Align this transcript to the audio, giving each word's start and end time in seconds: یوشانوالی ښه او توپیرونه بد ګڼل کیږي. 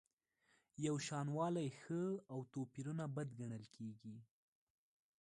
یوشانوالی 0.85 1.67
ښه 1.79 2.01
او 2.31 2.39
توپیرونه 2.53 3.05
بد 3.15 3.29
ګڼل 3.39 3.63
کیږي. 3.75 4.15